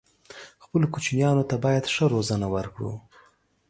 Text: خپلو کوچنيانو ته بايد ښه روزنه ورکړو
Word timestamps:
خپلو 0.63 0.85
کوچنيانو 0.93 1.47
ته 1.49 1.55
بايد 1.65 1.85
ښه 1.93 2.05
روزنه 2.13 2.47
ورکړو 2.55 2.93